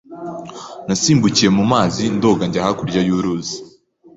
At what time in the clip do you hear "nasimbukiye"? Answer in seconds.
0.87-1.49